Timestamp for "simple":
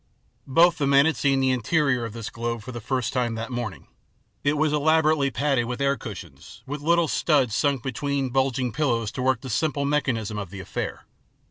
9.51-9.85